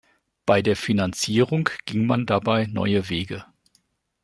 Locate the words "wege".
3.09-3.45